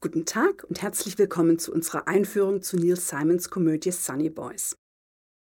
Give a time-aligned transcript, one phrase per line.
[0.00, 4.76] Guten Tag und herzlich willkommen zu unserer Einführung zu Neil Simons Komödie Sunny Boys.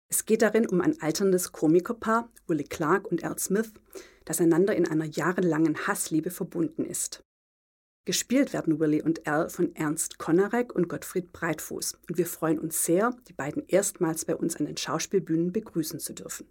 [0.10, 3.74] Es geht darin um ein alterndes Komikerpaar, Willie Clark und Al Smith,
[4.24, 7.22] das einander in einer jahrelangen Hassliebe verbunden ist.
[8.06, 12.86] Gespielt werden Willie und Al von Ernst Konarek und Gottfried Breitfuß und wir freuen uns
[12.86, 16.48] sehr, die beiden erstmals bei uns an den Schauspielbühnen begrüßen zu dürfen.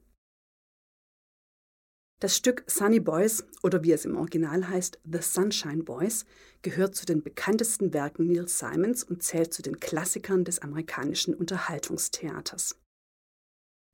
[2.21, 6.25] Das Stück Sunny Boys oder wie es im Original heißt The Sunshine Boys
[6.62, 12.77] gehört zu den bekanntesten Werken Neil Simons und zählt zu den Klassikern des amerikanischen Unterhaltungstheaters.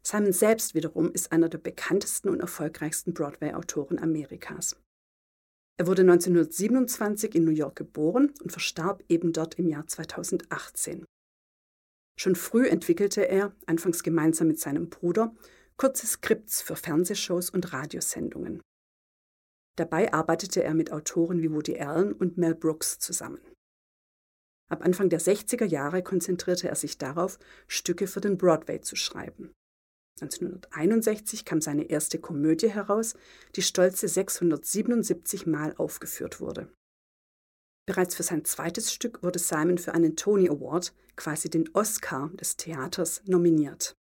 [0.07, 4.77] Simon selbst wiederum ist einer der bekanntesten und erfolgreichsten Broadway-Autoren Amerikas.
[5.77, 11.05] Er wurde 1927 in New York geboren und verstarb eben dort im Jahr 2018.
[12.19, 15.35] Schon früh entwickelte er, anfangs gemeinsam mit seinem Bruder,
[15.77, 18.63] kurze Skripts für Fernsehshows und Radiosendungen.
[19.77, 23.41] Dabei arbeitete er mit Autoren wie Woody Allen und Mel Brooks zusammen.
[24.71, 29.53] Ab Anfang der 60er Jahre konzentrierte er sich darauf, Stücke für den Broadway zu schreiben.
[30.21, 33.15] 1961 kam seine erste Komödie heraus,
[33.57, 36.73] die stolze 677 Mal aufgeführt wurde.
[37.87, 42.57] Bereits für sein zweites Stück wurde Simon für einen Tony Award, quasi den Oscar des
[42.57, 43.95] Theaters, nominiert.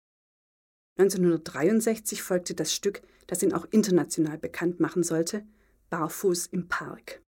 [0.97, 5.45] 1963 folgte das Stück, das ihn auch international bekannt machen sollte,
[5.89, 7.21] Barfuß im Park.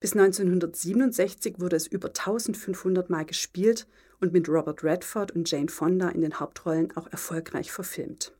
[0.00, 3.86] Bis 1967 wurde es über 1500 Mal gespielt
[4.20, 8.36] und mit Robert Redford und Jane Fonda in den Hauptrollen auch erfolgreich verfilmt.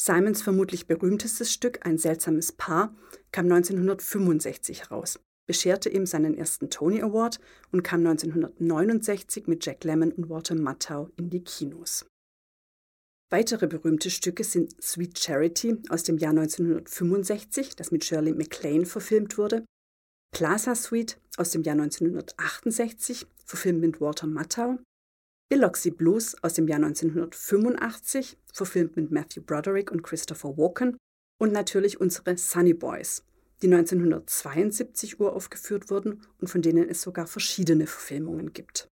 [0.00, 2.94] Simons vermutlich berühmtestes Stück Ein seltsames Paar
[3.30, 7.38] kam 1965 heraus, bescherte ihm seinen ersten Tony Award
[7.70, 12.06] und kam 1969 mit Jack Lemmon und Walter Matthau in die Kinos.
[13.32, 19.38] Weitere berühmte Stücke sind Sweet Charity aus dem Jahr 1965, das mit Shirley MacLaine verfilmt
[19.38, 19.64] wurde,
[20.32, 24.78] Plaza Suite aus dem Jahr 1968, verfilmt mit Walter Matthau,
[25.48, 30.98] Biloxi Blues aus dem Jahr 1985, verfilmt mit Matthew Broderick und Christopher Walken.
[31.40, 33.24] Und natürlich unsere Sunny Boys,
[33.62, 38.88] die 1972 uraufgeführt wurden und von denen es sogar verschiedene Verfilmungen gibt.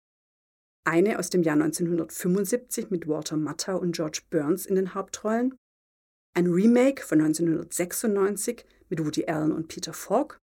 [0.84, 5.56] Eine aus dem Jahr 1975 mit Walter Matthau und George Burns in den Hauptrollen,
[6.34, 10.38] ein Remake von 1996 mit Woody Allen und Peter Falk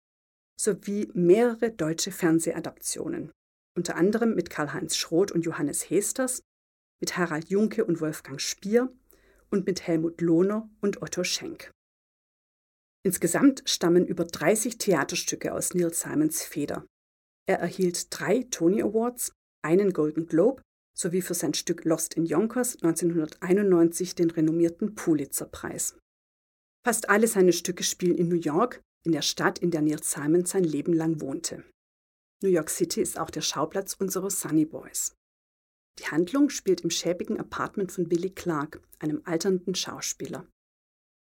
[0.60, 3.32] sowie mehrere deutsche Fernsehadaptionen,
[3.76, 6.42] unter anderem mit Karl-Heinz Schroth und Johannes Hesters,
[7.00, 8.92] mit Harald Junke und Wolfgang Spier
[9.50, 11.72] und mit Helmut Lohner und Otto Schenk.
[13.04, 16.86] Insgesamt stammen über 30 Theaterstücke aus Neil Simons Feder.
[17.48, 19.32] Er erhielt drei Tony Awards,
[19.64, 20.62] einen Golden Globe
[20.98, 25.96] sowie für sein Stück Lost in Yonkers 1991 den renommierten Pulitzer-Preis.
[26.84, 30.46] Fast alle seine Stücke spielen in New York, in der Stadt, in der Neil Simon
[30.46, 31.64] sein Leben lang wohnte.
[32.42, 35.14] New York City ist auch der Schauplatz unserer Sunny Boys.
[36.00, 40.48] Die Handlung spielt im schäbigen Apartment von Billy Clark, einem alternden Schauspieler.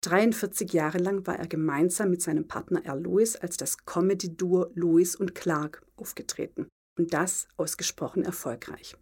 [0.01, 5.15] 43 Jahre lang war er gemeinsam mit seinem Partner Al Lewis als das Comedy-Duo Lewis
[5.15, 6.67] und Clark aufgetreten
[6.97, 8.97] und das ausgesprochen erfolgreich.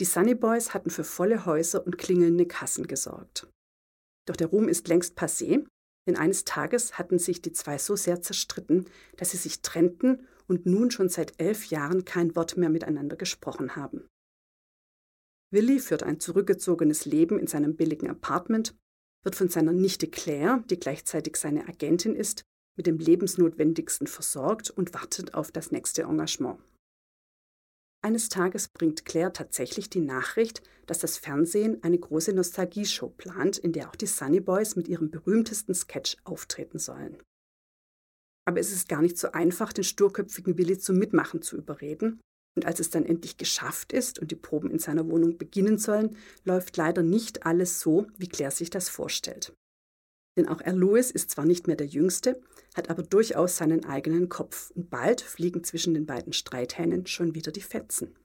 [0.00, 3.48] Die Sunny Boys hatten für volle Häuser und klingelnde Kassen gesorgt.
[4.26, 5.66] Doch der Ruhm ist längst passé,
[6.06, 8.86] denn eines Tages hatten sich die zwei so sehr zerstritten,
[9.16, 13.76] dass sie sich trennten und nun schon seit elf Jahren kein Wort mehr miteinander gesprochen
[13.76, 14.06] haben.
[15.52, 18.74] Willi führt ein zurückgezogenes Leben in seinem billigen Apartment,
[19.22, 22.42] wird von seiner Nichte Claire, die gleichzeitig seine Agentin ist,
[22.76, 26.58] mit dem Lebensnotwendigsten versorgt und wartet auf das nächste Engagement.
[28.02, 33.72] Eines Tages bringt Claire tatsächlich die Nachricht, dass das Fernsehen eine große Nostalgieshow plant, in
[33.72, 37.16] der auch die Sunny Boys mit ihrem berühmtesten Sketch auftreten sollen.
[38.46, 42.20] Aber es ist gar nicht so einfach, den sturköpfigen Willi zum Mitmachen zu überreden.
[42.56, 46.16] Und als es dann endlich geschafft ist und die Proben in seiner Wohnung beginnen sollen,
[46.44, 49.54] läuft leider nicht alles so, wie Claire sich das vorstellt.
[50.36, 52.40] Denn auch er Lewis ist zwar nicht mehr der Jüngste,
[52.74, 57.52] hat aber durchaus seinen eigenen Kopf und bald fliegen zwischen den beiden Streithähnen schon wieder
[57.52, 58.16] die Fetzen.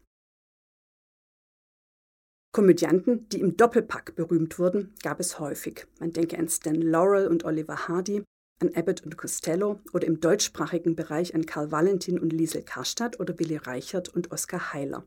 [2.52, 5.86] Komödianten, die im Doppelpack berühmt wurden, gab es häufig.
[6.00, 8.24] Man denke an Stan Laurel und Oliver Hardy,
[8.60, 13.38] an Abbott und Costello oder im deutschsprachigen Bereich an Karl Valentin und Liesel Karstadt oder
[13.38, 15.06] Willi Reichert und Oskar Heiler.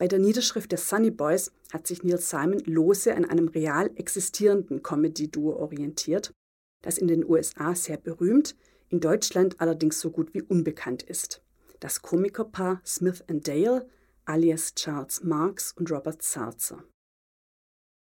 [0.00, 4.82] Bei der Niederschrift der Sunny Boys hat sich Neil Simon lose an einem real existierenden
[4.82, 6.32] Comedy-Duo orientiert,
[6.80, 8.56] das in den USA sehr berühmt,
[8.88, 11.42] in Deutschland allerdings so gut wie unbekannt ist.
[11.80, 13.86] Das Komikerpaar Smith and Dale,
[14.24, 16.82] alias Charles Marks und Robert Sarzer.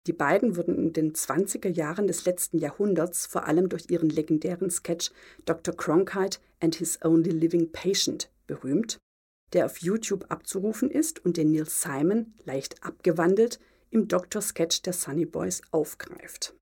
[0.09, 4.71] Die beiden wurden in den 20er Jahren des letzten Jahrhunderts vor allem durch ihren legendären
[4.71, 5.13] Sketch
[5.45, 5.73] Dr.
[5.77, 8.99] Cronkite and His Only Living Patient berühmt,
[9.53, 13.61] der auf YouTube abzurufen ist und den Neil Simon leicht abgewandelt
[13.91, 16.55] im Doktor-Sketch der Sunny Boys aufgreift.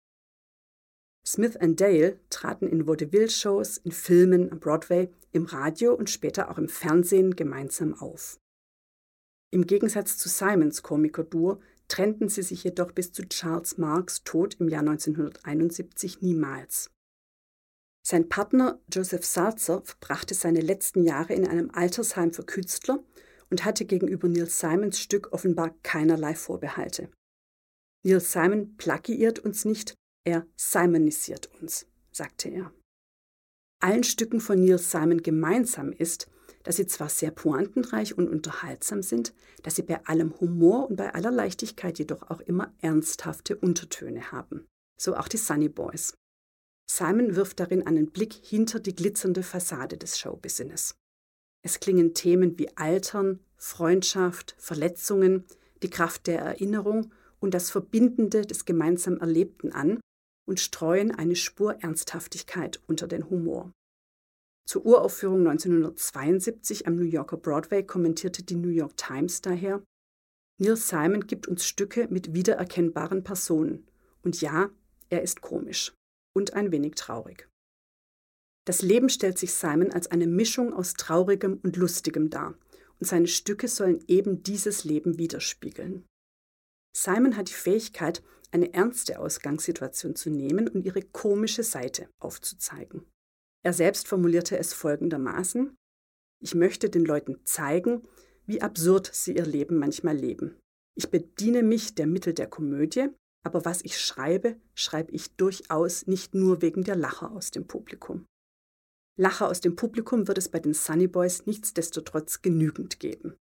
[1.27, 6.59] Smith und Dale traten in Vaudeville-Shows, in Filmen am Broadway, im Radio und später auch
[6.59, 8.39] im Fernsehen gemeinsam auf.
[9.51, 14.69] Im Gegensatz zu Simons Komikerduo trennten sie sich jedoch bis zu Charles Marks Tod im
[14.69, 16.91] Jahr 1971 niemals.
[18.07, 23.03] Sein Partner Joseph Salzer verbrachte seine letzten Jahre in einem Altersheim für Künstler
[23.49, 27.09] und hatte gegenüber Neil Simons Stück offenbar keinerlei Vorbehalte.
[28.05, 32.73] Neil Simon plagiiert uns nicht, er simonisiert uns, sagte er.
[33.81, 36.29] Allen Stücken von Neil Simon gemeinsam ist,
[36.63, 41.15] dass sie zwar sehr pointenreich und unterhaltsam sind, dass sie bei allem Humor und bei
[41.15, 44.67] aller Leichtigkeit jedoch auch immer ernsthafte Untertöne haben.
[45.01, 46.15] So auch die Sunny Boys.
[46.87, 50.97] Simon wirft darin einen Blick hinter die glitzernde Fassade des Showbusiness.
[51.63, 55.45] Es klingen Themen wie Altern, Freundschaft, Verletzungen,
[55.83, 60.01] die Kraft der Erinnerung und das Verbindende des gemeinsam Erlebten an,
[60.47, 63.73] und streuen eine Spur Ernsthaftigkeit unter den Humor.
[64.69, 69.83] Zur Uraufführung 1972 am New Yorker Broadway kommentierte die New York Times daher,
[70.59, 73.89] Neil Simon gibt uns Stücke mit wiedererkennbaren Personen.
[74.23, 74.69] Und ja,
[75.09, 75.95] er ist komisch
[76.35, 77.49] und ein wenig traurig.
[78.67, 82.59] Das Leben stellt sich Simon als eine Mischung aus Traurigem und Lustigem dar,
[83.01, 86.07] und seine Stücke sollen eben dieses Leben widerspiegeln.
[86.97, 88.23] Simon hat die Fähigkeit,
[88.53, 93.05] eine ernste Ausgangssituation zu nehmen und ihre komische Seite aufzuzeigen.
[93.65, 95.75] Er selbst formulierte es folgendermaßen
[96.41, 98.07] Ich möchte den Leuten zeigen,
[98.47, 100.57] wie absurd sie ihr Leben manchmal leben.
[100.97, 103.09] Ich bediene mich der Mittel der Komödie,
[103.45, 108.27] aber was ich schreibe, schreibe ich durchaus nicht nur wegen der Lacher aus dem Publikum.
[109.17, 113.37] Lacher aus dem Publikum wird es bei den Sunny Boys nichtsdestotrotz genügend geben.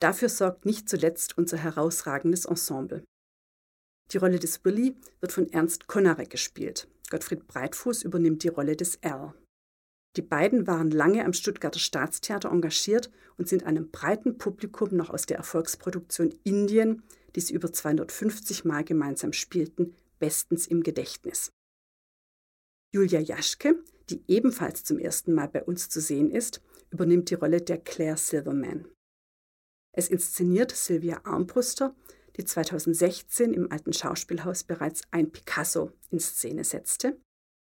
[0.00, 3.04] Dafür sorgt nicht zuletzt unser herausragendes Ensemble.
[4.12, 6.88] Die Rolle des Willy wird von Ernst Konarek gespielt.
[7.10, 9.34] Gottfried Breitfuß übernimmt die Rolle des Al.
[10.16, 15.26] Die beiden waren lange am Stuttgarter Staatstheater engagiert und sind einem breiten Publikum noch aus
[15.26, 17.02] der Erfolgsproduktion Indien,
[17.34, 21.52] die sie über 250 Mal gemeinsam spielten, bestens im Gedächtnis.
[22.92, 26.60] Julia Jaschke, die ebenfalls zum ersten Mal bei uns zu sehen ist,
[26.90, 28.88] übernimmt die Rolle der Claire Silverman.
[29.92, 31.94] Es inszeniert Sylvia Armbruster,
[32.36, 37.20] die 2016 im Alten Schauspielhaus bereits ein Picasso in Szene setzte.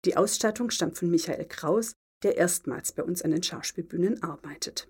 [0.05, 4.89] Die Ausstattung stammt von Michael Kraus, der erstmals bei uns an den Schauspielbühnen arbeitet.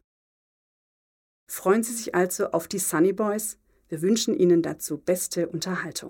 [1.50, 3.58] Freuen Sie sich also auf die Sunny Boys.
[3.94, 6.10] Wir wünschen Ihnen dazu beste Unterhaltung.